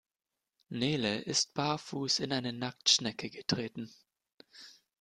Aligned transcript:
Nele 0.71 1.19
ist 1.19 1.53
barfuß 1.53 2.21
in 2.21 2.33
eine 2.33 2.53
Nacktschnecke 2.53 3.29
getreten. 3.29 3.93